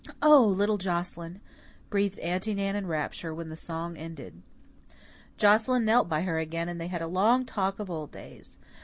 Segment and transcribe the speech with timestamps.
[0.23, 1.41] "O, little Joscelyn!"
[1.91, 4.41] breathed Aunty Nan in rapture, when the song ended.
[5.37, 8.57] Joscelyn knelt by her again and they had a long talk of old days.